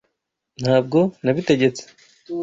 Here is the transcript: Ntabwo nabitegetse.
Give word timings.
Ntabwo 0.61 0.99
nabitegetse. 1.23 1.83